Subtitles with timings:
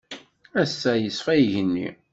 [0.61, 1.89] Ass-a, yeṣfa yigenni.